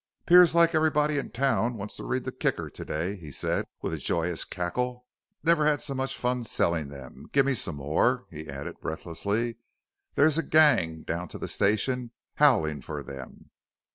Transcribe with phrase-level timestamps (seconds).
[0.25, 3.93] "'Pears like everybody in town wants to read the Kicker to day," he said with
[3.93, 5.05] a joyous cackle.
[5.43, 7.29] "Never had so much fun sellin' them.
[7.31, 9.57] Gimme some more," he added breathlessly;
[10.15, 13.51] "they's a gang down to the station howlin' for them.